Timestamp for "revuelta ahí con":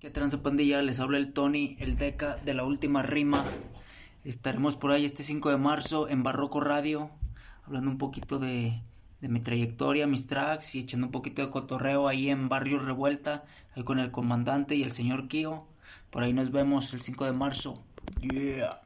12.78-13.98